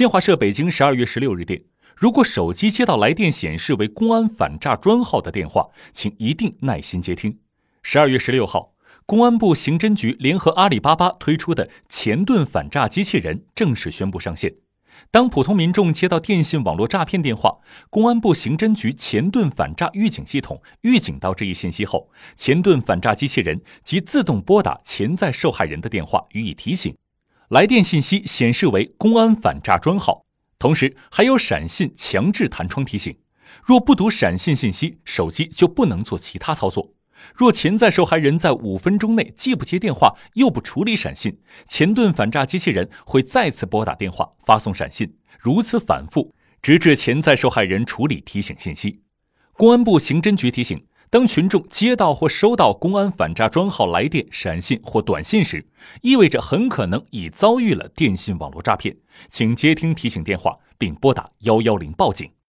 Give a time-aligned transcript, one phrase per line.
[0.00, 1.62] 新华社北京十二月十六日电，
[1.94, 7.38] 如果手机接到来电显示为公安反诈专号的电话，请一定耐心接听。
[7.82, 8.72] 十二月十六号，
[9.04, 14.54] 公安部刑侦局联合阿里巴巴推出的前盾反诈机器人正式宣布上线。
[15.10, 17.58] 当普通民众接到电信网络诈骗电话，
[17.90, 26.96] 公安部刑侦局前盾反诈预警系统预警到这一信息后，前盾反诈机器人即自动拨打潜在受害人的电话予以提醒。
[27.50, 30.24] 来电信息显示为公安反诈专号，
[30.56, 33.18] 同时还有闪信强制弹窗提醒。
[33.64, 36.94] 若不读闪信信息，手机就不能做其他操作。
[37.34, 49.02] 若潜在受害人在五分钟内既不接电话又不处理闪信，前盾反诈机器人会再次拨打电话发送闪信，如此反复，直至潜在受害人处理提醒信息。
[49.54, 50.80] 公安部刑侦局提醒。
[51.10, 55.66] 当群众接到或收到公安反诈专号来电、闪信或短信时，
[56.02, 58.96] 意味着很可能已遭遇了电信网络诈骗，
[59.28, 62.30] 请接听提醒电话并拨打幺幺零报警。